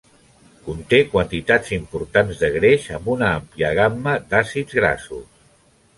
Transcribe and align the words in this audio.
Conté 0.67 0.99
quantitats 1.09 1.75
importants 1.77 2.41
de 2.45 2.51
greix 2.57 2.89
amb 2.97 3.13
una 3.17 3.31
àmplia 3.35 3.73
gamma 3.81 4.19
d'àcids 4.33 4.79
grassos. 4.83 5.29